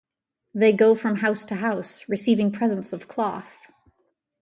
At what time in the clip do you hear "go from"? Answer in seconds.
0.73-1.17